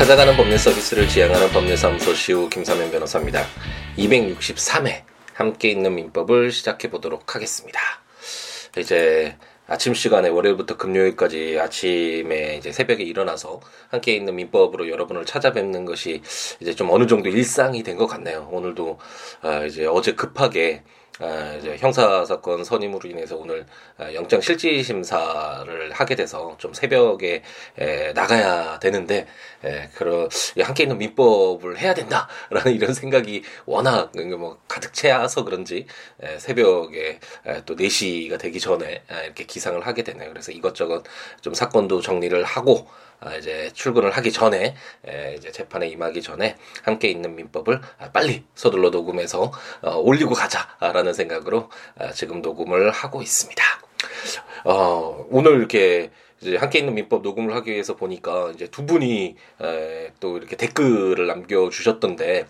[0.00, 3.44] 찾아가는 법률 서비스를 지향하는 법률사무소 시우 김사면 변호사입니다.
[3.98, 5.02] 263회
[5.34, 7.78] 함께 있는 민법을 시작해 보도록 하겠습니다.
[8.78, 13.60] 이제 아침 시간에 월요일부터 금요일까지 아침에 이제 새벽에 일어나서
[13.90, 16.22] 함께 있는 민법으로 여러분을 찾아뵙는 것이
[16.60, 18.48] 이제 좀 어느 정도 일상이 된 것 같네요.
[18.50, 18.98] 오늘도
[19.42, 20.82] 아 이제 어제 급하게
[21.20, 23.66] 아, 이제 형사 사건 선임으로 인해서 오늘
[23.98, 27.42] 아, 영장 실질 심사를 하게 돼서 좀 새벽에
[27.78, 29.26] 에, 나가야 되는데
[29.62, 30.30] 에, 그런
[30.62, 35.86] 함께 있는 민법을 해야 된다라는 이런 생각이 워낙 뭐 가득 채워서 그런지
[36.22, 40.30] 에, 새벽에 에, 또 4시가 되기 전에 에, 이렇게 기상을 하게 되네요.
[40.30, 41.04] 그래서 이것저것
[41.42, 42.88] 좀 사건도 정리를 하고
[43.20, 44.74] 아, 이제 출근을 하기 전에
[45.06, 49.52] 에, 이제 재판에 임하기 전에 함께 있는 민법을 아, 빨리 서둘러 녹음해서
[49.82, 53.62] 어, 올리고 가자라는 생각으로 아, 지금 녹음을 하고 있습니다.
[54.64, 60.12] 어, 오늘 이렇게 이제 함께 있는 민법 녹음을 하기 위해서 보니까 이제 두 분이 에,
[60.20, 62.46] 또 이렇게 댓글을 남겨주셨던데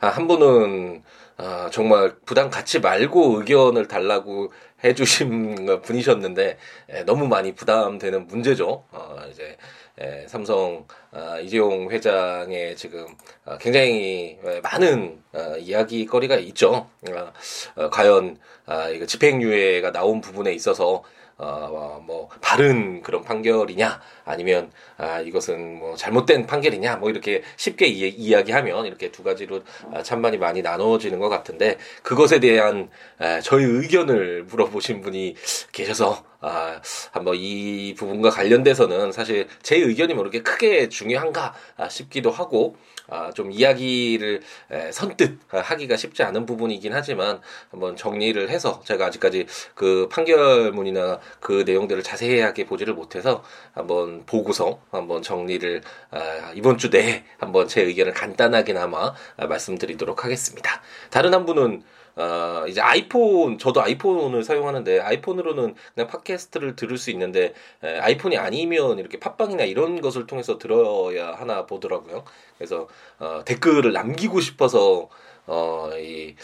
[0.00, 1.02] 아, 한 분은
[1.36, 6.58] 아, 정말 부담 갖지 말고 의견을 달라고 해주신 분이셨는데
[6.90, 8.84] 에, 너무 많이 부담되는 문제죠.
[8.90, 9.56] 어, 이제
[10.00, 13.06] 에, 삼성 아, 이재용 회장의 지금
[13.44, 16.88] 아, 굉장히 많은 아, 이야기거리가 있죠.
[17.10, 17.32] 아,
[17.76, 21.04] 어, 과연 아, 이거 집행유예가 나온 부분에 있어서
[21.36, 28.08] 어, 뭐 바른 그런 판결이냐 아니면 아 이것은 뭐 잘못된 판결이냐 뭐 이렇게 쉽게 이,
[28.08, 34.44] 이야기하면 이렇게 두 가지로 아, 찬반이 많이 나눠지는 것 같은데 그것에 대한 아, 저희 의견을
[34.44, 35.34] 물어보신 분이
[35.72, 41.54] 계셔서 아, 한번 이 부분과 관련돼서는 사실 제 의견이 뭐 그렇게 크게 중요한가
[41.88, 42.76] 싶기도 하고
[43.08, 49.46] 아, 좀 이야기를 에, 선뜻 하기가 쉽지 않은 부분이긴 하지만 한번 정리를 해서 제가 아직까지
[49.74, 57.24] 그 판결문이나 그 내용들을 자세하게 보지를 못해서 한번 보고서 한번 정리를 아, 이번 주 내에
[57.38, 60.82] 한번 제 의견을 간단하게나마 아, 말씀드리도록 하겠습니다.
[61.10, 61.82] 다른 한 분은
[62.16, 68.98] 어, 이제 아이폰, 저도 아이폰을 사용하는데, 아이폰으로는 그냥 팟캐스트를 들을 수 있는데, 에, 아이폰이 아니면
[68.98, 72.24] 이렇게 팟빵이나 이런 것을 통해서 들어야 하나 보더라고요.
[72.56, 72.88] 그래서,
[73.18, 75.08] 어, 댓글을 남기고 싶어서,
[75.46, 76.34] 어, 이,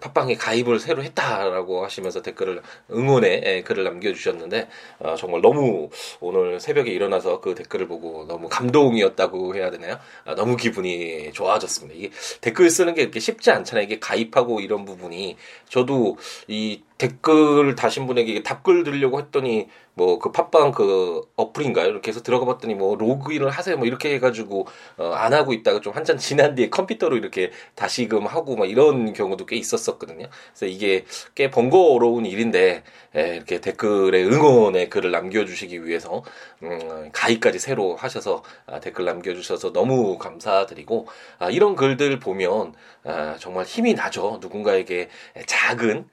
[0.00, 6.90] 팟빵에 가입을 새로 했다라고 하시면서 댓글을, 응원의 예, 글을 남겨주셨는데, 어, 정말 너무 오늘 새벽에
[6.90, 9.98] 일어나서 그 댓글을 보고 너무 감동이었다고 해야 되나요?
[10.24, 11.98] 아, 너무 기분이 좋아졌습니다.
[11.98, 12.10] 이게
[12.40, 13.84] 댓글 쓰는 게 이렇게 쉽지 않잖아요.
[13.84, 15.36] 이게 가입하고 이런 부분이.
[15.68, 16.16] 저도
[16.48, 21.88] 이 댓글 다신 분에게 답글 드리려고 했더니 뭐 그 팟빵 그 어플인가요?
[21.88, 24.66] 이렇게 해서 들어가 봤더니 뭐 로그인을 하세요 뭐 이렇게 해가지고
[24.96, 29.46] 어, 안 하고 있다가 좀 한참 지난 뒤에 컴퓨터로 이렇게 다시금 하고 막 이런 경우도
[29.46, 30.28] 꽤 있었었거든요.
[30.54, 31.04] 그래서 이게
[31.34, 32.82] 꽤 번거로운 일인데
[33.14, 36.22] 에, 이렇게 댓글에 응원의 글을 남겨주시기 위해서
[36.62, 41.06] 음, 가입까지 새로 하셔서 아, 댓글 남겨주셔서 너무 감사드리고
[41.38, 44.38] 아, 이런 글들 보면 아, 정말 힘이 나죠.
[44.40, 45.08] 누군가에게
[45.46, 46.08] 작은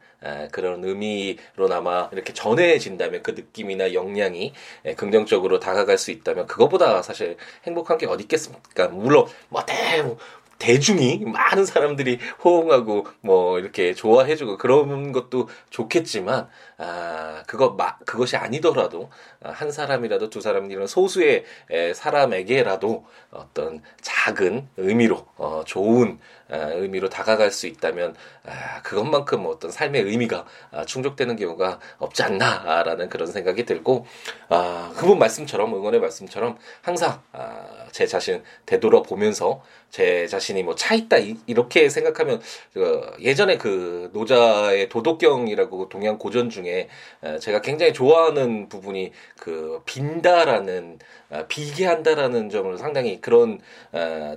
[0.52, 4.54] 그런 의미로나마 이렇게 전해진다면 그 느낌이나 역량이
[4.98, 8.88] 긍정적으로 다가갈 수 있다면 그거보다 사실 행복한 게 어디 있겠습니까?
[8.88, 10.04] 물론 뭐 대,
[10.58, 19.10] 대중이 많은 사람들이 호응하고 뭐 이렇게 좋아해주고 그런 것도 좋겠지만 아 그거 마, 그것이 아니더라도
[19.42, 21.46] 한 사람이라도 두 사람 이런 소수의
[21.94, 30.04] 사람에게라도 어떤 작은 의미로 어, 좋은 아, 의미로 다가갈 수 있다면 아, 그것만큼 어떤 삶의
[30.04, 34.06] 의미가 아, 충족되는 경우가 없지 않나라는 그런 생각이 들고
[34.96, 37.22] 그분 말씀처럼 응원의 말씀처럼 항상
[37.92, 39.64] 제 자신 되돌아보면서
[39.96, 42.42] 제 자신이 뭐 차 있다 이 렇게 생각하면
[42.74, 46.90] 그 예전에 그 노자의 도덕경이라고 동양 고전 중에
[47.40, 51.00] 제가 굉장히 좋아하는 부분이 그 빈다라는
[51.48, 53.60] 비계한다라는 점을 상당히 그런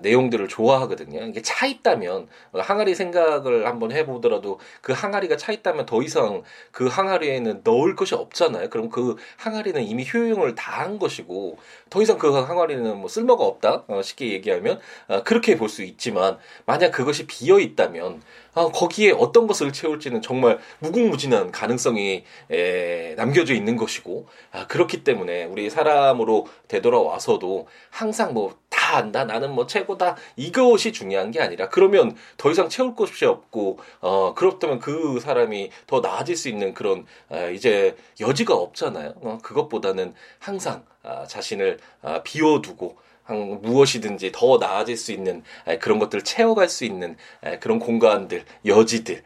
[0.01, 1.25] 내용들을 좋아하거든요.
[1.25, 7.63] 이게 차 있다면 항아리 생각을 한번 해보더라도 그 항아리가 차 있다면 더 이상 그 항아리에는
[7.65, 8.71] 넣을 것이 없잖아요.
[8.71, 11.59] 그럼 그 항아리는 이미 효용을 다 한 것이고
[11.91, 14.79] 더 이상 그 항아리는 뭐 쓸모가 없다 어, 쉽게 얘기하면
[15.09, 18.23] 어, 그렇게 볼 수 있지만 만약 그것이 비어 있다면
[18.55, 25.45] 어, 거기에 어떤 것을 채울지는 정말 무궁무진한 가능성이 에, 남겨져 있는 것이고 아, 그렇기 때문에
[25.45, 28.59] 우리 사람으로 되돌아와서도 항상 뭐
[28.89, 33.79] 다 안다 나는 뭐 최고다 이것이 중요한 게 아니라 그러면 더 이상 채울 것이 없고
[34.01, 39.15] 어 그렇다면 그 사람이 더 나아질 수 있는 그런 아, 이제 여지가 없잖아요.
[39.17, 42.97] 어, 그것보다는 항상 아, 자신을 아, 비워두고
[43.29, 45.43] 무엇이든지 더 나아질 수 있는
[45.81, 47.17] 그런 것들을 채워갈 수 있는
[47.61, 49.23] 그런 공간들, 여지들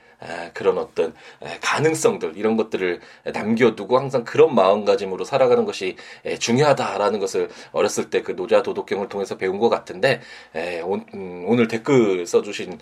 [0.54, 1.14] 그런 어떤
[1.60, 5.96] 가능성들 이런 것들을 남겨두고 항상 그런 마음가짐으로 살아가는 것이
[6.38, 10.20] 중요하다라는 것을 어렸을 때 그 노자 도덕경을 통해서 배운 것 같은데
[10.54, 12.78] 음, 오늘 댓글 써주신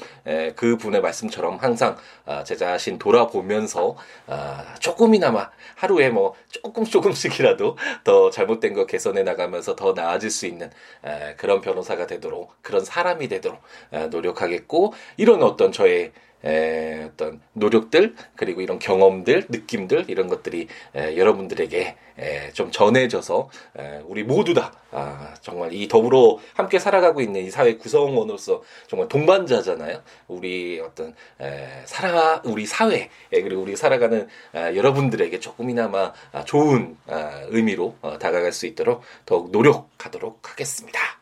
[0.54, 1.96] 그 분의 말씀처럼 항상
[2.26, 3.96] 아, 제 자신 돌아보면서
[4.26, 10.70] 아, 조금이나마 하루에 뭐 조금 조금씩이라도 더 잘못된 거 개선해 나가면서 더 나아질 수 있는
[11.36, 13.60] 그런 변호사가 되도록 그런 사람이 되도록
[14.10, 16.12] 노력하겠고 이런 어떤 저의
[16.44, 24.00] 에, 어떤 노력들 그리고 이런 경험들 느낌들 이런 것들이 에, 여러분들에게 에, 좀 전해져서 에,
[24.04, 30.02] 우리 모두 다 아, 정말 이 더불어 함께 살아가고 있는 이 사회 구성원으로서 정말 동반자잖아요.
[30.28, 37.42] 우리 어떤 에, 살아 우리 사회 그리고 우리 살아가는 아, 여러분들에게 조금이나마 아, 좋은 아,
[37.48, 41.19] 의미로 어, 다가갈 수 있도록 더욱 노력하도록 하겠습니다.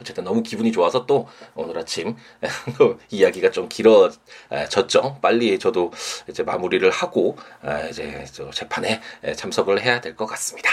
[0.00, 2.16] 어쨌든 너무 기분이 좋아서 또 오늘 아침
[3.10, 5.18] 이야기가 좀 길어졌죠.
[5.20, 5.92] 빨리 저도
[6.28, 9.00] 이제 마무리를 하고 아, 이제 재판에
[9.36, 10.70] 참석을 해야 될 것 같습니다.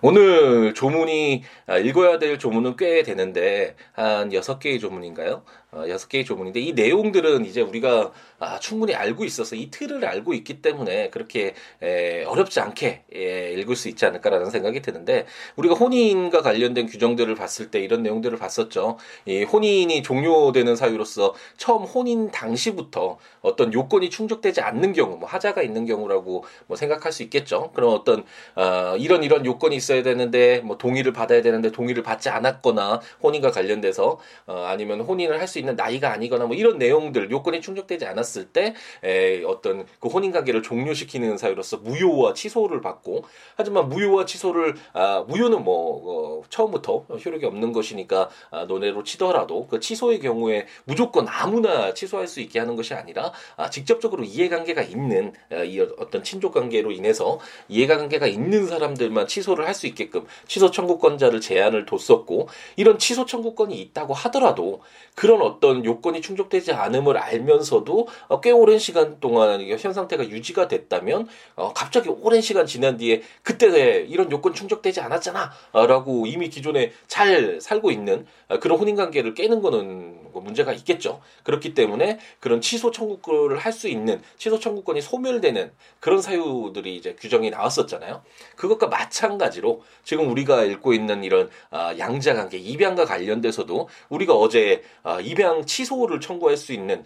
[0.00, 5.44] 오늘 조문이 아, 읽어야 될 조문은 꽤 되는데 한 6개의 조문인가요?
[5.74, 10.34] 어, 여섯 개의 조문인데 이 내용들은 이제 우리가 아, 충분히 알고 있어서 이 틀을 알고
[10.34, 15.26] 있기 때문에 그렇게 에, 어렵지 않게 에, 읽을 수 있지 않을까라는 생각이 드는데
[15.56, 18.98] 우리가 혼인과 관련된 규정들을 봤을 때 이런 내용들을 봤었죠.
[19.26, 25.86] 이 혼인이 종료되는 사유로서 처음 혼인 당시부터 어떤 요건이 충족되지 않는 경우, 뭐 하자가 있는
[25.86, 27.70] 경우라고 뭐 생각할 수 있겠죠.
[27.74, 28.24] 그럼 어떤
[28.56, 34.18] 어, 이런 이런 요건이 있어야 되는데 뭐 동의를 받아야 되는데 동의를 받지 않았거나 혼인과 관련돼서
[34.46, 38.74] 어, 아니면 혼인을 할 수 있는 나이가 아니거나 뭐 이런 내용들 요건이 충족되지 않았을 때
[39.04, 43.24] 에, 어떤 그 혼인 관계를 종료시키는 사유로서 무효와 취소를 받고
[43.56, 49.80] 하지만 무효와 취소를 아, 무효는 뭐 어, 처음부터 효력이 없는 것이니까 아, 논외로 치더라도 그
[49.80, 55.56] 취소의 경우에 무조건 아무나 취소할 수 있게 하는 것이 아니라 아, 직접적으로 이해관계가 있는 아,
[55.62, 57.38] 이 어떤 친족 관계로 인해서
[57.68, 64.12] 이해관계가 있는 사람들만 취소를 할 수 있게끔 취소 청구권자를 제한을 뒀었고 이런 취소 청구권이 있다고
[64.14, 64.82] 하더라도
[65.14, 71.28] 그런 어떤 요건이 충족되지 않음을 알면서도 어, 꽤 오랜 시간 동안 현 상태가 유지가 됐다면
[71.56, 77.90] 어, 갑자기 오랜 시간 지난 뒤에 그때 이런 요건 충족되지 않았잖아라고 이미 기존에 잘 살고
[77.90, 81.20] 있는 어, 그런 혼인 관계를 깨는 거는 뭐 문제가 있겠죠.
[81.42, 87.48] 그렇기 때문에 그런 취소 청구권을 할 수 있는 취소 청구권이 소멸되는 그런 사유들이 이제 규정이
[87.48, 88.22] 나왔었잖아요.
[88.54, 94.82] 그것과 마찬가지로 지금 우리가 읽고 있는 이런 양자 관계, 입양과 관련돼서도 우리가 어제
[95.22, 97.04] 입양 취소를 청구할 수 있는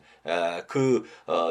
[0.67, 1.51] 그이 어,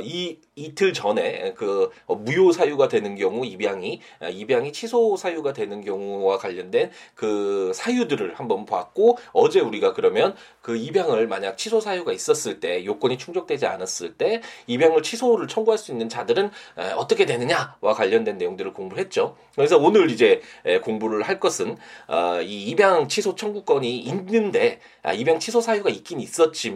[0.55, 4.01] 이틀 전에 그 어, 무효 사유가 되는 경우 입양이
[4.31, 11.27] 입양이 취소 사유가 되는 경우와 관련된 그 사유들을 한번 봤고 어제 우리가 그러면 그 입양을
[11.27, 16.49] 만약 취소 사유가 있었을 때 요건이 충족되지 않았을 때 입양을 취소를 청구할 수 있는 자들은
[16.97, 19.38] 어떻게 되느냐와 관련된 내용들을 공부를 했죠.
[19.55, 20.41] 그래서 오늘 이제
[20.83, 21.77] 공부를 할 것은
[22.07, 26.75] 어, 이 입양 취소 청구권이 있는데 아, 입양 취소 사유가 있긴 있었지만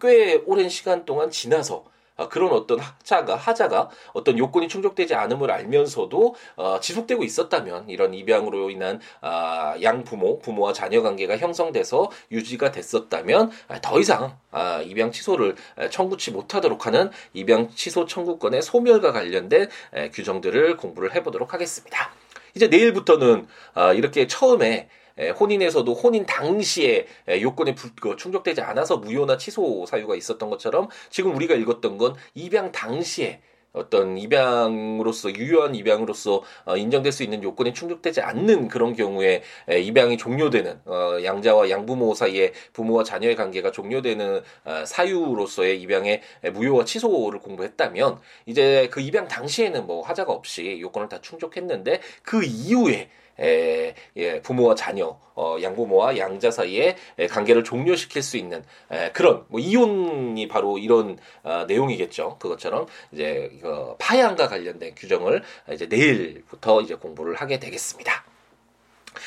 [0.00, 1.84] 꽤 오랜 시간 동안 지나서
[2.16, 8.70] 아, 그런 어떤 하자가 하자가 어떤 요건이 충족되지 않음을 알면서도 어, 지속되고 있었다면 이런 입양으로
[8.70, 15.12] 인한 아, 양 부모 부모와 자녀 관계가 형성돼서 유지가 됐었다면 아, 더 이상 아, 입양
[15.12, 15.56] 취소를
[15.90, 22.10] 청구치 못하도록 하는 입양 취소 청구권의 소멸과 관련된 에, 규정들을 공부를 해보도록 하겠습니다.
[22.54, 27.06] 이제 내일부터는 아, 이렇게 처음에 혼인에서도 혼인 당시에
[27.40, 33.40] 요건이 그 충족되지 않아서 무효나 취소 사유가 있었던 것처럼 지금 우리가 읽었던 건 입양 당시에
[33.76, 40.80] 어떤 입양으로서 유효한 입양으로서 어, 인정될 수 있는 요건이 충족되지 않는 그런 경우에 입양이 종료되는
[40.86, 46.22] 어, 양자와 양부모 사이에 부모와 자녀의 관계가 종료되는 어, 사유로서의 입양의
[46.54, 53.10] 무효와 취소를 공부했다면 이제 그 입양 당시에는 뭐 하자가 없이 요건을 다 충족했는데 그 이후에
[53.40, 56.96] 에, 예, 부모와 자녀, 어, 양부모와 양자 사이에
[57.30, 62.36] 관계를 종료시킬 수 있는 에, 그런 뭐 이혼이 바로 이런 어, 내용이겠죠.
[62.38, 68.24] 그것처럼 이제 이거 파양과 관련된 규정을 이제 내일부터 이제 공부를 하게 되겠습니다.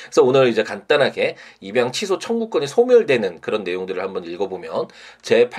[0.03, 4.87] 그래서 오늘 이제 간단하게 입양 취소 청구권이 소멸되는 그런 내용들을 한번 읽어보면
[5.21, 5.49] 제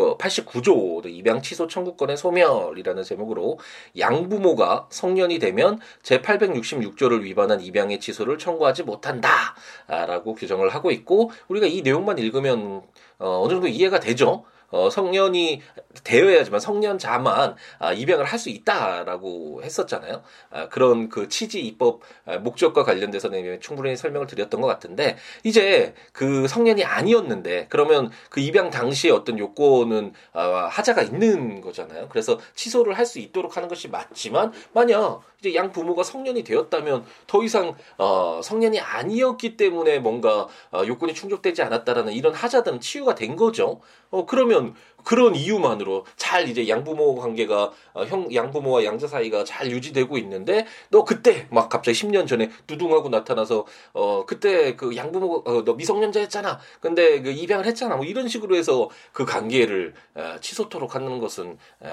[0.00, 3.58] 889조 입양 취소 청구권의 소멸이라는 제목으로
[3.98, 11.82] 양부모가 성년이 되면 제 866조를 위반한 입양의 취소를 청구하지 못한다라고 규정을 하고 있고 우리가 이
[11.82, 12.82] 내용만 읽으면
[13.18, 14.44] 어, 어느 정도 이해가 되죠.
[14.70, 15.62] 어, 성년이
[16.04, 20.22] 되어야지만 성년자만 아, 입양을 할 수 있다라고 했었잖아요.
[20.50, 26.48] 아, 그런 그 취지 입법 아, 목적과 관련돼서는 충분히 설명을 드렸던 것 같은데 이제 그
[26.48, 32.08] 성년이 아니었는데 그러면 그 입양 당시에 어떤 요건은 아, 하자가 있는 거잖아요.
[32.08, 37.42] 그래서 취소를 할 수 있도록 하는 것이 맞지만 만약 이제 양 부모가 성년이 되었다면 더
[37.42, 43.80] 이상 어, 성년이 아니었기 때문에 뭔가 어, 요건이 충족되지 않았다라는 이런 하자들은 치유가 된 거죠.
[44.10, 50.18] 어 그러면 그런 이유만으로 잘 이제 양부모 관계가 어, 형 양부모와 양자 사이가 잘 유지되고
[50.18, 55.74] 있는데 너 그때 막 갑자기 10년 전에 두둥하고 나타나서 어 그때 그 양부모 어, 너
[55.74, 56.58] 미성년자였잖아.
[56.80, 57.96] 근데 그 입양을 했잖아.
[57.96, 61.88] 뭐 이런 식으로 해서 그 관계를 어, 취소토록 하는 것은 에,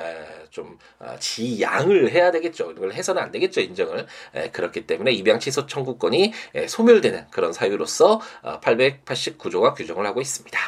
[0.49, 2.71] 좀 어, 지양을 해야 되겠죠.
[2.71, 3.61] 이걸 해서는 안 되겠죠.
[3.61, 4.05] 인정을.
[4.35, 10.59] 에, 그렇기 때문에 입양 취소 청구권이 에, 소멸되는 그런 사유로서 어, 889조가 규정을 하고 있습니다.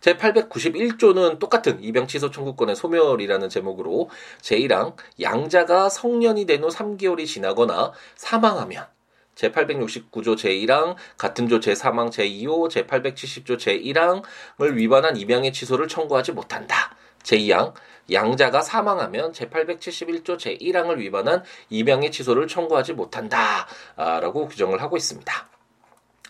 [0.00, 4.08] 제 891조는 똑같은 입양 취소 청구권의 소멸이라는 제목으로
[4.40, 8.86] 제1항 양자가 성년이 된 후 3개월이 지나거나 사망하면
[9.34, 16.94] 제869조 제1항, 같은 조 제3항 제2호, 제870조 제1항을 위반한 입양의 취소를 청구하지 못한다.
[17.22, 17.72] 제2항,
[18.12, 23.66] 양자가 사망하면 제871조 제1항을 위반한 입양의 취소를 청구하지 못한다.
[23.96, 25.49] 라고 규정을 하고 있습니다.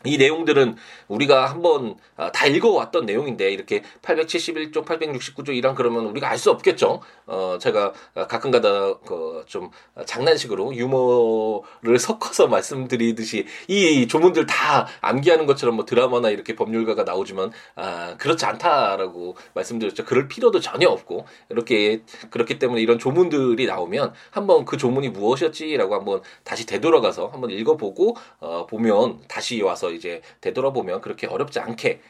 [0.04, 0.76] 이 내용들은
[1.08, 7.02] 우리가 한번 아, 다 읽어왔던 내용인데 이렇게 871조, 869조 이랑 그러면 우리가 알 수 없겠죠.
[7.26, 9.70] 어 제가 가끔가다 그좀
[10.06, 18.16] 장난식으로 유머를 섞어서 말씀드리듯이 이 조문들 다 암기하는 것처럼 뭐 드라마나 이렇게 법률가가 나오지만 아
[18.16, 20.06] 그렇지 않다라고 말씀드렸죠.
[20.06, 26.22] 그럴 필요도 전혀 없고 이렇게 그렇기 때문에 이런 조문들이 나오면 한번 그 조문이 무엇이었지라고 한번
[26.42, 32.00] 다시 되돌아가서 한번 읽어보고 어 보면 다시 와서 이제 되돌아보면 그렇게 어렵지 않게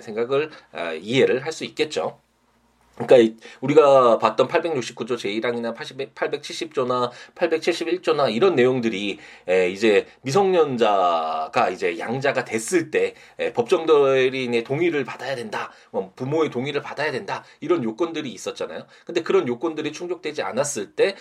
[0.00, 2.18] 생각을 아, 이해를 할 수 있겠죠.
[2.98, 9.18] 그러니까 우리가 봤던 869조 제1항이나 870조나 871조나 이런 내용들이
[9.70, 13.14] 이제 미성년자가 이제 양자가 됐을 때
[13.54, 15.72] 법정대리인의 동의를 받아야 된다.
[15.90, 17.44] 뭐 부모의 동의를 받아야 된다.
[17.60, 18.86] 이런 요건들이 있었잖아요.
[19.04, 21.16] 근데 그런 요건들이 충족되지 않았을 때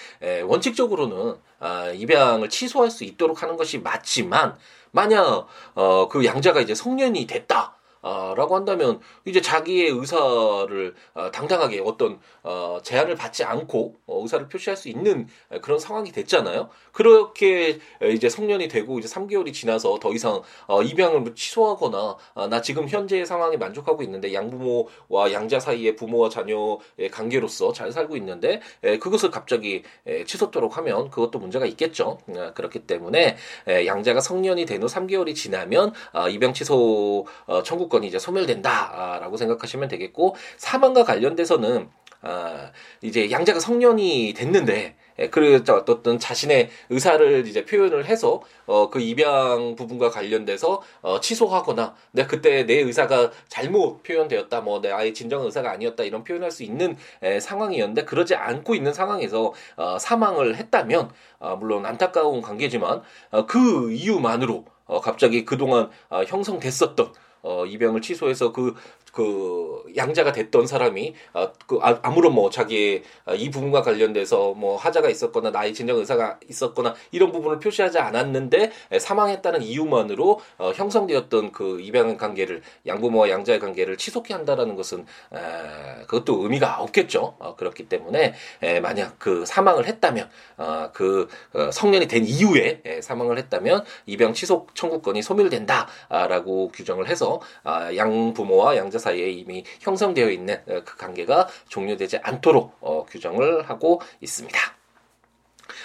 [0.45, 4.55] 원칙적으로는 아, 입양을 취소할 수 있도록 하는 것이 맞지만
[4.95, 7.74] 만약 어, 그 양자가 이제 성년이 됐다.
[8.07, 14.47] 아, 라고 한다면 이제 자기의 의사를 어, 당당하게 어떤 어, 제한을 받지 않고 어, 의사를
[14.47, 15.27] 표시할 수 있는
[15.63, 16.69] 그런 상황이 됐잖아요.
[16.91, 17.79] 그렇게
[18.13, 22.87] 이제 성년이 되고 이제 3개월이 지나서 더 이상 어, 입양을 뭐 취소하거나 아, 나 지금
[22.87, 29.31] 현재의 상황에 만족하고 있는데 양부모와 양자 사이의 부모와 자녀의 관계로서 잘 살고 있는데 에, 그것을
[29.31, 32.19] 갑자기 에, 취소토록 하면 그것도 문제가 있겠죠.
[32.37, 33.35] 아, 그렇기 때문에
[33.67, 39.37] 에, 양자가 성년이 된 후 3개월이 지나면 아, 입양 취소 어, 청구권 사건이 이제 소멸된다라고
[39.37, 41.89] 생각하시면 되겠고 사망과 관련돼서는
[42.21, 42.71] 아,
[43.01, 49.75] 이제 양자가 성년이 됐는데 예, 그래서 어떤 자신의 의사를 이제 표현을 해서 어 그 입양
[49.75, 55.71] 부분과 관련돼서 어 취소하거나 내가 그때 내 의사가 잘못 표현되었다 뭐 내 아예 진정 의사가
[55.71, 61.55] 아니었다 이런 표현할 수 있는 에, 상황이었는데 그러지 않고 있는 상황에서 어 사망을 했다면 어
[61.57, 67.13] 물론 안타까운 관계지만 어 그 이유만으로 어 갑자기 그동안 어 형성됐었던
[67.45, 68.75] 어, 입양을 취소해서 그,
[69.15, 74.75] 그, 양자가 됐던 사람이, 어, 그, 아, 아무런 뭐, 자기의 어, 이 부분과 관련돼서 뭐,
[74.75, 81.79] 하자가 있었거나, 나의 진정 의사가 있었거나, 이런 부분을 표시하지 않았는데, 사망했다는 이유만으로, 어, 형성되었던 그
[81.79, 87.37] 입양 관계를, 양부모와 양자의 관계를 취소케 한다라는 것은, 에, 그것도 의미가 없겠죠.
[87.39, 92.99] 어, 그렇기 때문에, 에, 만약 그 사망을 했다면, 어, 그, 어, 성년이 된 이후에 에,
[92.99, 100.29] 사망을 했다면, 입양 취소 청구권이 소멸된다라고 규정을 해서, 아, 양 부모와 양자 사이에 이미 형성되어
[100.29, 104.59] 있는 어, 그 관계가 종료되지 않도록 어, 규정을 하고 있습니다.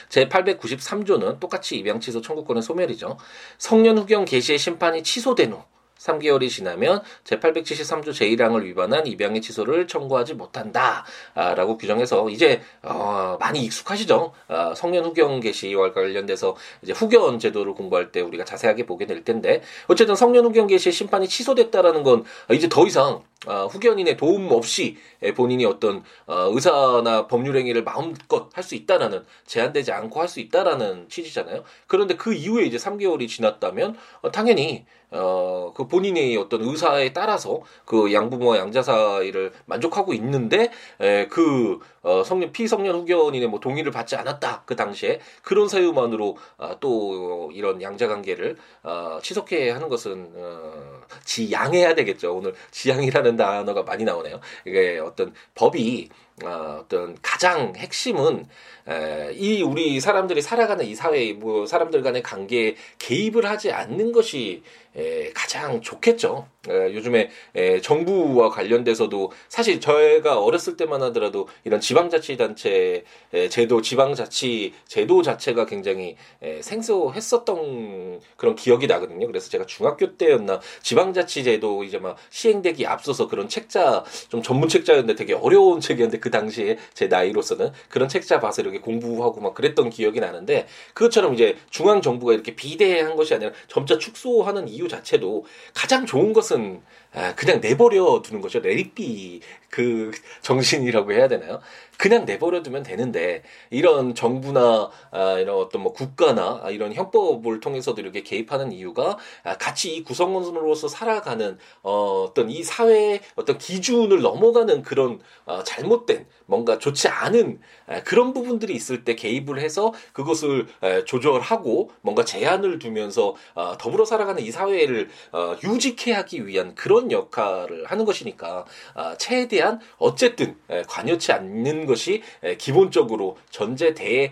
[0.09, 3.19] 제893조는 똑같이 입양 취소 청구권의 소멸이죠.
[3.59, 5.63] 성년 후경 개시의 심판이 취소된 후
[6.01, 11.05] 3개월이 지나면 제873조 제1항을 위반한 입양의 취소를 청구하지 못한다.
[11.35, 14.33] 아, 라고 규정해서 이제 어, 많이 익숙하시죠?
[14.49, 19.63] 아, 성년 후견 개시와 관련돼서 이제 후견 제도를 공부할 때 우리가 자세하게 보게 될 텐데
[19.89, 24.97] 어쨌든 성년 후견 개시의 심판이 취소됐다라는 건 이제 더 이상 어, 후견인의 도움 없이
[25.35, 31.09] 본인이 어떤 어, 의사나 법률 행위를 마음껏 할 수 있다라는 제한되지 않고 할 수 있다라는
[31.09, 31.65] 취지잖아요.
[31.87, 38.13] 그런데 그 이후에 이제 3개월이 지났다면 어, 당연히 어, 그 본인의 어떤 의사에 따라서 그
[38.13, 44.63] 양부모와 양자 사이를 만족하고 있는데, 에, 그, 어, 성년 피성년 후견인의 뭐 동의를 받지 않았다
[44.65, 51.95] 그 당시에 그런 사유만으로 어, 또 이런 양자 관계를 어, 취소해 하는 것은 어, 지양해야
[51.95, 52.35] 되겠죠.
[52.35, 54.41] 오늘 지양이라는 단어가 많이 나오네요.
[54.65, 56.09] 이게 어떤 법이
[56.43, 58.47] 어, 어떤 가장 핵심은
[58.89, 64.63] 에, 이 우리 사람들이 살아가는 이 사회 뭐 사람들 간의 관계에 개입을 하지 않는 것이
[64.97, 66.49] 에, 가장 좋겠죠.
[66.69, 74.75] 에, 요즘에 에, 정부와 관련돼서도 사실 저희가 어렸을 때만 하더라도 이런 지방자치단체 에, 제도, 지방자치
[74.87, 79.27] 제도 자체가 굉장히 에, 생소했었던 그런 기억이 나거든요.
[79.27, 85.15] 그래서 제가 중학교 때였나 지방자치 제도 이제 막 시행되기 앞서서 그런 책자 좀 전문 책자였는데
[85.15, 90.21] 되게 어려운 책이었는데 그 당시에 제 나이로서는 그런 책자 봐서 이렇게 공부하고 막 그랬던 기억이
[90.21, 95.45] 나는데 그것처럼 이제 중앙 정부가 이렇게 비대한 것이 아니라 점차 축소하는 이유 자체도
[95.75, 96.83] 가장 좋은 것은
[97.13, 98.61] 아, 그냥 내버려 두는 거죠.
[98.61, 101.61] 레리비 그 정신이라고 해야 되나요?
[102.01, 108.23] 그냥 내버려 두면 되는데 이런 정부나 아, 이런 어떤 뭐 국가나 이런 형법을 통해서도 이렇게
[108.23, 115.21] 개입하는 이유가 아, 같이 이 구성원으로서 살아가는 어, 어떤 이 사회의 어떤 기준을 넘어가는 그런
[115.45, 121.91] 어, 잘못된 뭔가 좋지 않은 아, 그런 부분들이 있을 때 개입을 해서 그것을 에, 조절하고
[122.01, 128.07] 뭔가 제한을 두면서 어, 더불어 살아가는 이 사회를 어, 유지케 하기 위한 그런 역할을 하는
[128.07, 128.65] 것이니까
[128.95, 134.31] 아, 최대한 어쨌든 에, 관여치 않는 것이 에, 기본적으로 전제되어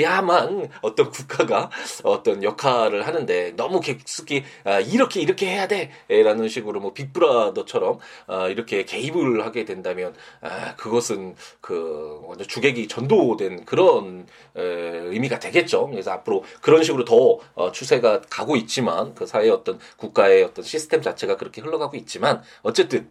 [0.00, 1.70] 야만 어떤 국가가
[2.02, 8.84] 어떤 역할을 하는데 너무 깊숙이 아, 이렇게 이렇게 해야 돼라는 식으로 뭐 빅브라더처럼 아, 이렇게
[8.84, 14.26] 개입을 하게 된다면 아, 그것은 그 완전 주객이 전도된 그런
[14.56, 15.88] 에, 의미가 되겠죠.
[15.88, 21.02] 그래서 앞으로 그런 식으로 더 어, 추세가 가고 있지만 그 사회 어떤 국가의 어떤 시스템
[21.02, 23.08] 자체가 그렇게 흘러가고 있지만 어쨌든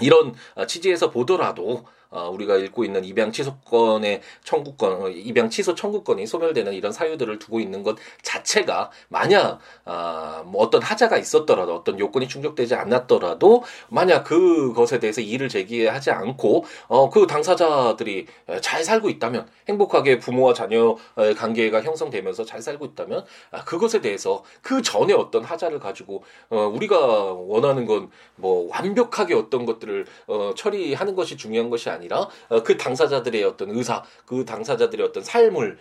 [0.00, 6.26] 이런 아, 취지에서 보더라도 어, 우리가 읽고 있는 입양 취소권의 청구권, 어, 입양 취소 청구권이
[6.26, 12.28] 소멸되는 이런 사유들을 두고 있는 것 자체가 만약 아, 뭐 어떤 하자가 있었더라도 어떤 요건이
[12.28, 18.26] 충족되지 않았더라도 만약 그것에 대해서 이의를 제기하지 않고 어, 그 당사자들이
[18.60, 20.96] 잘 살고 있다면 행복하게 부모와 자녀
[21.36, 26.98] 관계가 형성되면서 잘 살고 있다면 아, 그것에 대해서 그 전에 어떤 하자를 가지고 어, 우리가
[26.98, 32.76] 원하는 건 뭐 완벽하게 어떤 것들을 어, 처리하는 것이 중요한 것이 아니 아니라 어, 그
[32.76, 35.78] 당사자들의 어떤 의사, 그 당사자들의 어떤 삶을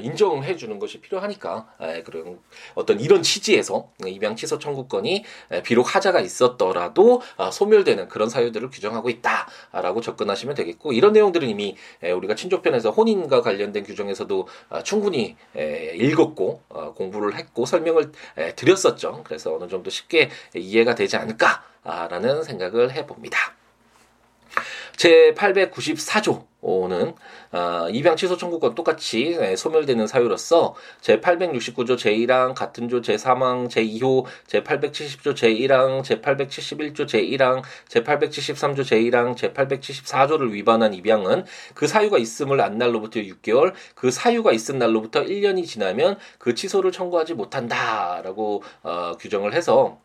[0.00, 1.66] 인정해 주는 것이 필요하니까
[2.04, 2.38] 그런
[2.74, 5.24] 어떤 이런 취지에서 입양 취소 청구권이
[5.64, 12.34] 비록 하자가 있었더라도 아, 소멸되는 그런 사유들을 규정하고 있다라고 접근하시면 되겠고 이런 내용들은 이미 우리가
[12.34, 18.12] 친족편에서 혼인과 관련된 규정에서도 아, 충분히 읽었고 어, 공부를 했고 설명을
[18.56, 19.22] 드렸었죠.
[19.24, 23.58] 그래서 어느 정도 쉽게 이해가 되지 않을까라는 생각을 해봅니다.
[24.98, 27.14] 제 894조는
[27.52, 34.24] 어, 입양 취소 청구권 똑같이 예, 소멸되는 사유로서 제 869조 제1항 같은 조 제3항 제2호
[34.48, 42.18] 제 870조 제1항 제 871조 제1항 제 873조 제1항 제 874조를 위반한 입양은 그 사유가
[42.18, 49.12] 있음을 안 날로부터 6개월 그 사유가 있은 날로부터 1년이 지나면 그 취소를 청구하지 못한다라고 어,
[49.20, 50.00] 규정을 해서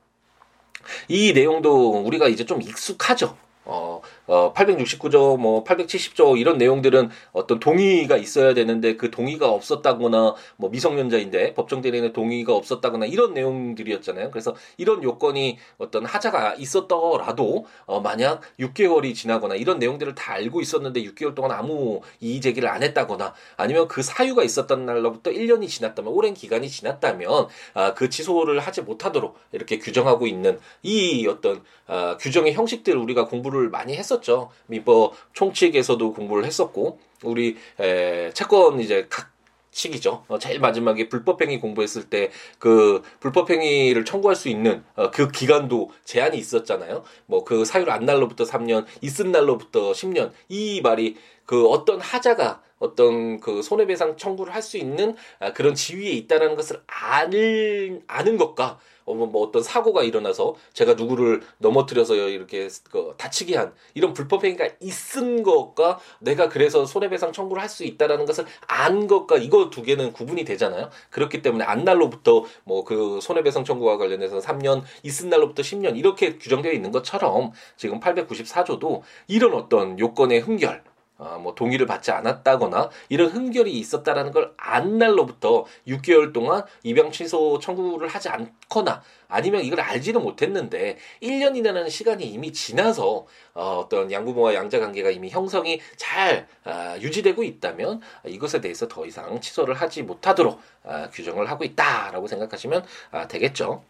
[1.08, 3.38] 이 내용도 우리가 이제 좀 익숙하죠.
[3.66, 10.70] 어, 어, 869조, 뭐, 870조, 이런 내용들은 어떤 동의가 있어야 되는데 그 동의가 없었다거나, 뭐,
[10.70, 14.32] 미성년자인데 법정 대리인의 동의가 없었다거나 이런 내용들이었잖아요.
[14.32, 21.04] 그래서 이런 요건이 어떤 하자가 있었더라도, 어, 만약 6개월이 지나거나 이런 내용들을 다 알고 있었는데
[21.04, 26.34] 6개월 동안 아무 이의 제기를 안 했다거나 아니면 그 사유가 있었던 날로부터 1년이 지났다면, 오랜
[26.34, 32.96] 기간이 지났다면, 아, 그 취소를 하지 못하도록 이렇게 규정하고 있는 이 어떤, 아, 규정의 형식들
[32.96, 34.52] 우리가 공부를 많이 했었 죠.
[34.68, 39.32] 민법 총칙에서도 공부를 했었고 우리 에, 채권 이제 각
[39.72, 40.24] 시기죠.
[40.28, 46.38] 어, 제일 마지막에 불법행위 공부했을 때 그 불법행위를 청구할 수 있는 어, 그 기간도 제한이
[46.38, 47.04] 있었잖아요.
[47.26, 50.32] 뭐 그 사유를 안 날로부터 3년, 있은 날로부터 10년.
[50.50, 56.10] 이 말이 그 어떤 하자가 어떤 그 손해배상 청구를 할 수 있는 아, 그런 지위에
[56.12, 62.70] 있다는 것을 아는 아는 것과 어, 뭐, 뭐 어떤 사고가 일어나서 제가 누구를 넘어뜨려서 이렇게
[62.90, 68.26] 그 다치게 한 이런 불법 행위가 있은 것과 내가 그래서 손해배상 청구를 할 수 있다라는
[68.28, 70.90] 것을 안 것과 이거 두 개는 구분이 되잖아요.
[71.10, 76.72] 그렇기 때문에 안 날로부터 뭐 그 손해배상 청구와 관련해서 3년 있은 날로부터 10년 이렇게 규정되어
[76.74, 80.84] 있는 것처럼 지금 894조도 이런 어떤 요건의 흠결
[81.18, 87.60] 어, 뭐 동의를 받지 않았다거나 이런 흥결이 있었다라는 걸 안 날로부터 6개월 동안 입양 취소
[87.60, 94.80] 청구를 하지 않거나 아니면 이걸 알지는 못했는데 1년이라는 시간이 이미 지나서 어, 어떤 양부모와 양자
[94.80, 101.10] 관계가 이미 형성이 잘 아, 유지되고 있다면 이것에 대해서 더 이상 취소를 하지 못하도록 아,
[101.12, 103.84] 규정을 하고 있다라고 생각하시면 아, 되겠죠.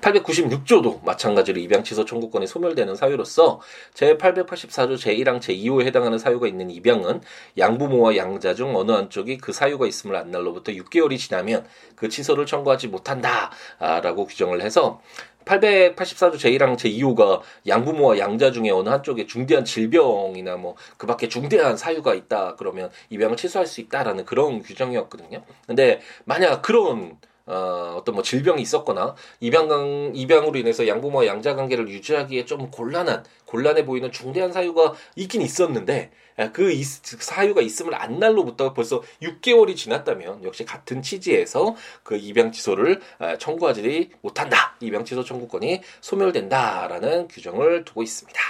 [0.00, 3.60] 896조도 마찬가지로 입양 취소 청구권이 소멸되는 사유로서
[3.94, 7.20] 제884조 제1항 제2호에 해당하는 사유가 있는 입양은
[7.58, 12.88] 양부모와 양자 중 어느 한쪽이 그 사유가 있음을 안 날로부터 6개월이 지나면 그 취소를 청구하지
[12.88, 15.00] 못한다라고 규정을 해서
[15.44, 22.14] 884조 제1항 제2호가 양부모와 양자 중에 어느 한쪽에 중대한 질병이나 뭐 그 밖에 중대한 사유가
[22.14, 25.42] 있다 그러면 입양을 취소할 수 있다라는 그런 규정이었거든요.
[25.66, 32.44] 근데 만약 그런 어, 어떤 뭐 질병이 있었거나 입양 입양으로 인해서 양부모와 양자 관계를 유지하기에
[32.44, 36.10] 좀 곤란한 곤란해 보이는 중대한 사유가 있긴 있었는데
[36.52, 43.00] 그 사유가 있음을 안 날로부터 벌써 6개월이 지났다면 역시 같은 취지에서 그 입양 취소를
[43.38, 48.40] 청구하지 못한다 입양 취소 청구권이 소멸된다라는 규정을 두고 있습니다.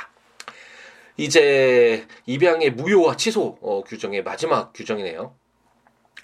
[1.18, 5.34] 이제 입양의 무효와 취소 어, 규정의 마지막 규정이네요.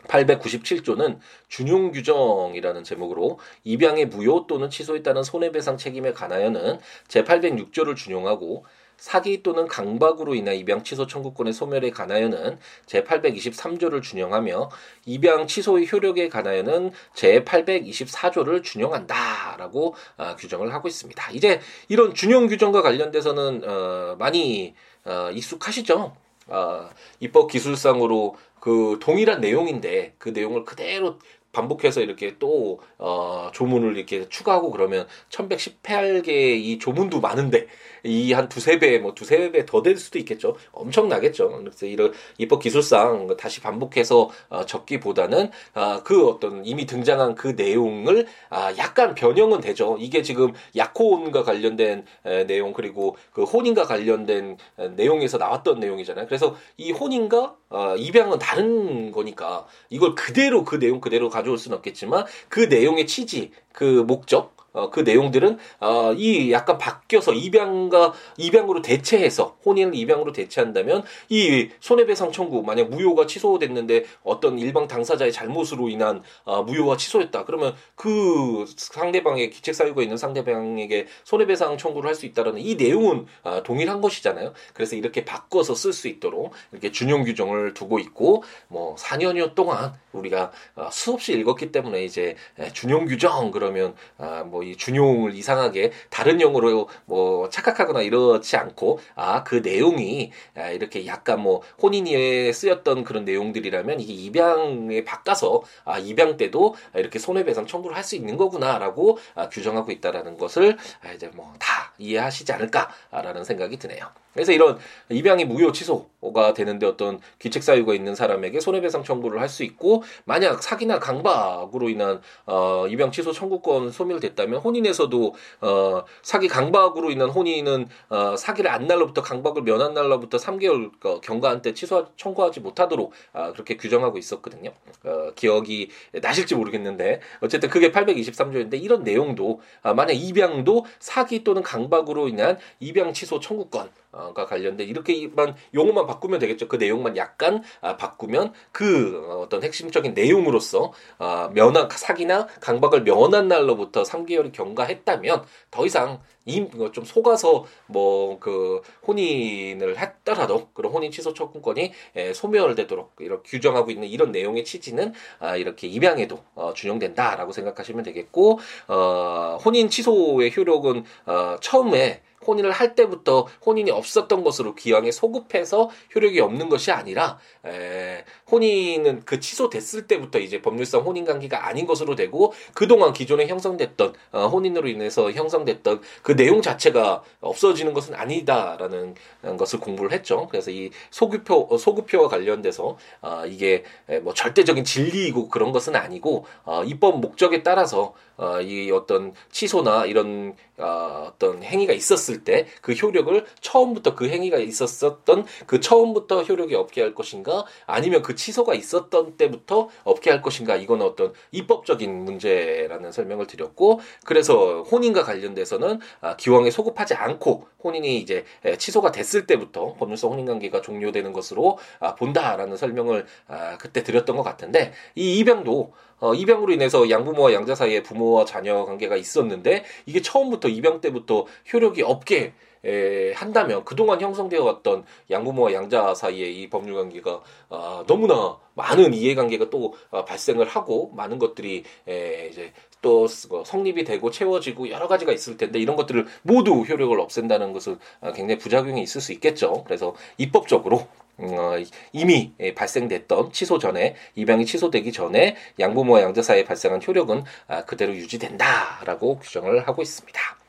[0.08, 8.64] 897조는 준용 규정이라는 제목으로 입양의 무효 또는 취소에 따른 손해배상 책임에 관하여는 제806조를 준용하고
[9.02, 14.70] 사기 또는 강박으로 인한 입양 취소 청구권의 소멸에 관하여는 제823조를 준용하며
[15.06, 21.32] 입양 취소의 효력에 관하여는 제824조를 준용한다라고 어, 규정을 하고 있습니다.
[21.32, 26.21] 이제 이런 준용 규정과 관련돼서는 어, 많이 어, 익숙하시죠?
[26.48, 26.88] 어,
[27.20, 31.18] 입법 기술상으로 그 동일한 내용인데 그 내용을 그대로
[31.52, 37.66] 반복해서 이렇게 또 어, 조문을 이렇게 추가하고 그러면 1118개의 이 조문도 많은데
[38.04, 40.56] 이 한 두세 배, 뭐 두세 배 더 될 수도 있겠죠.
[40.72, 41.48] 엄청나겠죠.
[41.60, 48.26] 그래서 이런 입법 기술상 다시 반복해서 어, 적기보다는 아, 그 어떤 이미 등장한 그 내용을
[48.50, 49.96] 아, 약간 변형은 되죠.
[49.98, 56.26] 이게 지금 약혼과 관련된 에, 내용 그리고 그 혼인과 관련된 에, 내용에서 나왔던 내용이잖아요.
[56.26, 62.24] 그래서 이 혼인과 어, 입양은 다른 거니까 이걸 그대로 그 내용 그대로 가져올 수는 없겠지만
[62.48, 69.56] 그 내용의 취지, 그 목적 어, 그 내용들은 어, 이 약간 바뀌어서 입양과 입양으로 대체해서
[69.64, 76.62] 혼인을 입양으로 대체한다면 이 손해배상 청구 만약 무효가 취소됐는데 어떤 일방 당사자의 잘못으로 인한 어,
[76.62, 82.76] 무효가 취소했다 그러면 그 상대방의 기책 사유가 있는 상대방에게 손해배상 청구를 할 수 있다라는 이
[82.76, 84.52] 내용은 어, 동일한 것이잖아요.
[84.72, 90.52] 그래서 이렇게 바꿔서 쓸 수 있도록 이렇게 준용 규정을 두고 있고 뭐 4년여 동안 우리가
[90.76, 92.36] 어, 수없이 읽었기 때문에 이제
[92.72, 99.56] 준용 규정 그러면 아, 뭐이 준용을 이상하게 다른 용어로 뭐 착각하거나 이렇지 않고 아 그
[99.56, 106.74] 내용이 아, 이렇게 약간 뭐 혼인에 쓰였던 그런 내용들이라면 이게 입양에 바꿔서 아 입양 때도
[106.94, 111.92] 이렇게 손해배상 청구를 할 수 있는 거구나라고 아, 규정하고 있다라는 것을 아, 이제 뭐 다
[111.98, 114.06] 이해하시지 않을까라는 생각이 드네요.
[114.32, 114.78] 그래서 이런
[115.10, 120.62] 입양이 무효 취소가 되는데 어떤 귀책 사유가 있는 사람에게 손해배상 청구를 할 수 있고 만약
[120.62, 128.36] 사기나 강박으로 인한 어 입양 취소 청구권 소멸됐다면 혼인에서도 어 사기 강박으로 인한 혼인은 어
[128.36, 133.76] 사기를 안 날로부터 강박을 면한 날로부터 3개월 어, 경과한 때 취소 청구하지 못하도록 아 그렇게
[133.76, 134.72] 규정하고 있었거든요.
[135.04, 142.28] 어 기억이 나실지 모르겠는데 어쨌든 그게 823조인데 이런 내용도 아 만약 입양도 사기 또는 강박으로
[142.28, 146.68] 인한 입양 취소 청구권 가 관련된 이렇게만 용어만 바꾸면 되겠죠.
[146.68, 154.02] 그 내용만 약간 아, 바꾸면 그 어떤 핵심적인 내용으로서 아, 면한 사기나 강박을 면한 날로부터
[154.02, 161.92] 3개월 이 경과했다면 더 이상 이좀 속아서 뭐 그 혼인을 했더라도 그런 혼인 취소 청구권이
[162.16, 168.58] 에, 소멸되도록 이렇게 규정하고 있는 이런 내용의 취지는 아, 이렇게 입양에도 어, 준용된다라고 생각하시면 되겠고
[168.88, 176.40] 어, 혼인 취소의 효력은 어, 처음에 혼인을 할 때부터 혼인이 없었던 것으로 기왕에 소급해서 효력이
[176.40, 182.52] 없는 것이 아니라 에, 혼인은 그 취소됐을 때부터 이제 법률상 혼인 관계가 아닌 것으로 되고
[182.74, 189.14] 그동안 기존에 형성됐던 어, 혼인으로 인해서 형성됐던 그 내용 자체가 없어지는 것은 아니다라는
[189.58, 190.48] 것을 공부를 했죠.
[190.50, 193.84] 그래서 이 소급표 어, 소급표와 관련돼서 어, 이게
[194.22, 200.54] 뭐 절대적인 진리이고 그런 것은 아니고 어, 입법 목적에 따라서 어, 이 어떤 취소나 이런
[200.78, 207.00] 어, 어떤 행위가 있었을 때 그 효력을 처음부터 그 행위가 있었었던 그 처음부터 효력이 없게
[207.02, 213.46] 할 것인가 아니면 그 취소가 있었던 때부터 없게 할 것인가 이건 어떤 입법적인 문제라는 설명을
[213.46, 218.44] 드렸고 그래서 혼인과 관련돼서는 아, 기왕에 소급하지 않고 혼인이 이제
[218.78, 224.92] 취소가 됐을 때부터 법률상 혼인관계가 종료되는 것으로 아, 본다라는 설명을 아, 그때 드렸던 것 같은데
[225.14, 231.00] 이 입양도 어, 입양으로 인해서 양부모와 양자 사이에 부모와 자녀 관계가 있었는데 이게 처음부터 입양
[231.00, 232.52] 때부터 효력이 없게
[232.84, 237.40] 에, 한다면 그동안 형성되어 왔던 양부모와 양자 사이의 이 법률 관계가
[237.70, 244.30] 아, 너무나 많은 이해관계가 또 아, 발생을 하고 많은 것들이 에, 이제 또뭐 성립이 되고
[244.30, 249.20] 채워지고 여러 가지가 있을 텐데 이런 것들을 모두 효력을 없앤다는 것은 아, 굉장히 부작용이 있을
[249.20, 249.84] 수 있겠죠.
[249.84, 251.06] 그래서 입법적으로
[251.40, 251.74] 음, 어,
[252.12, 259.38] 이미 발생됐던 취소 전에 입양이 취소되기 전에 양부모와 양자 사이에 발생한 효력은 아, 그대로 유지된다라고
[259.38, 260.61] 규정을 하고 있습니다.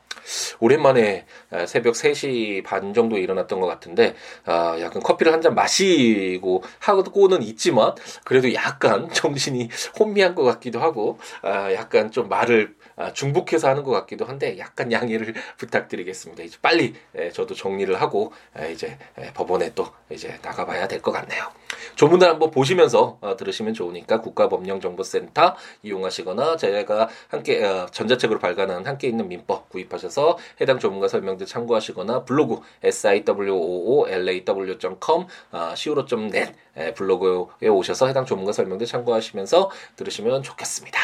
[0.60, 1.26] 오랜만에
[1.66, 7.92] 새벽 3시 반 정도에 일어났던 것 같은데 아, 약간 커피를 한 잔 마시고 하고는 있지만
[8.24, 12.83] 그래도 약간 정신이 혼미한 것 같기도 하고 아, 약간 좀 말을 아,
[13.14, 16.42] 중복해서 하는 것 같기도 한데 약간 양해를 부탁드리겠습니다.
[16.42, 16.94] 이제 빨리
[17.32, 18.32] 저도 정리를 하고
[18.72, 18.98] 이제
[19.34, 21.44] 법원에 또 이제 나가봐야 될 것 같네요.
[21.96, 29.28] 조문을 한번 보시면서 어, 들으시면 좋으니까 국가법령정보센터 이용하시거나 저희가 함께 어, 전자책으로 발간한 함께 있는
[29.28, 32.60] 민법 구입하셔서 해당 조문과 설명들 참고하시거나 블로그
[34.12, 36.52] siwoolaw.com 어, siwo.net
[36.96, 40.98] 블로그에 오셔서 해당 조문과 설명들 참고하시면서 들으시면 좋겠습니다.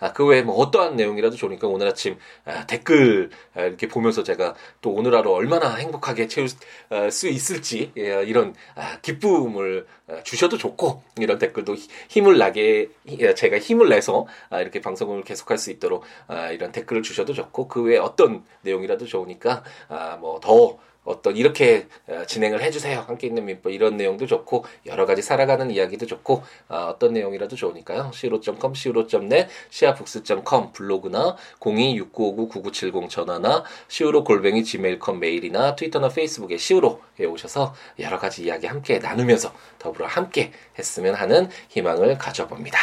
[0.00, 4.54] 아, 그 외에 뭐 어떠한 내용이라도 좋으니까 오늘 아침 아, 댓글 아, 이렇게 보면서 제가
[4.80, 6.48] 또 오늘 하루 얼마나 행복하게 채울
[6.90, 11.74] 아, 수 있을지 예, 이런 아, 기쁨을 아, 주셔도 좋고 이런 댓글도
[12.08, 12.88] 힘을 나게
[13.36, 17.82] 제가 힘을 내서 아, 이렇게 방송을 계속할 수 있도록 아, 이런 댓글을 주셔도 좋고 그
[17.82, 23.00] 외에 어떤 내용이라도 좋으니까 아, 뭐더 어떤 이렇게 어, 진행을 해주세요.
[23.00, 28.10] 함께 있는 민법 이런 내용도 좋고 여러 가지 살아가는 이야기도 좋고 어, 떤 내용이라도 좋으니까요.
[28.12, 38.18] 시로.com, 시우로.net, 시아북스.com 블로그나 026959-9970 전화나 시우로 골뱅이 지메일컴 메일이나 트위터나 페이스북에 시우로에 오셔서 여러
[38.18, 42.78] 가지 이야기 함께 나누면서 더불어 함께 했으면 하는 희망을 가져봅니다.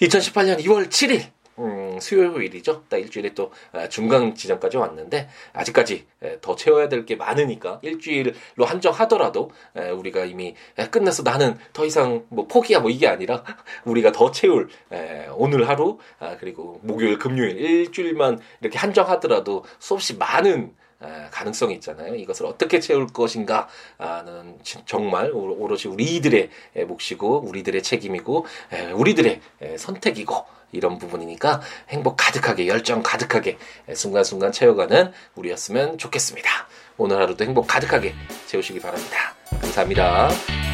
[0.00, 1.30] 2018년 2월 7일
[1.94, 2.84] 음, 수요일이죠.
[2.88, 6.06] 딱 일주일에 또 아, 중간 지점까지 왔는데 아직까지
[6.40, 8.32] 더 채워야 될 게 많으니까 일주일로
[8.64, 10.54] 한정하더라도 우리가 이미
[10.90, 13.44] 끝나서 나는 더 이상 뭐 포기야 뭐 이게 아니라
[13.84, 14.68] 우리가 더 채울
[15.36, 20.74] 오늘 하루 아, 그리고 목요일 금요일 일주일만 이렇게 한정하더라도 수없이 많은
[21.30, 22.14] 가능성이 있잖아요.
[22.14, 23.68] 이것을 어떻게 채울 것인가는
[24.86, 26.50] 정말 오롯이 우리들의
[26.86, 28.46] 몫이고 우리들의 책임이고
[28.94, 29.40] 우리들의
[29.76, 33.58] 선택이고 이런 부분이니까 행복 가득하게 열정 가득하게
[33.94, 36.50] 순간순간 채워가는 우리였으면 좋겠습니다.
[36.96, 38.14] 오늘 하루도 행복 가득하게
[38.46, 39.34] 채우시기 바랍니다.
[39.50, 40.73] 감사합니다.